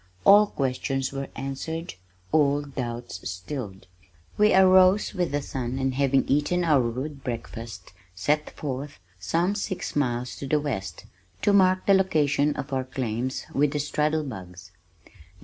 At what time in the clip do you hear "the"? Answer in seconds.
5.31-5.43, 10.47-10.59, 11.85-11.93, 13.73-13.79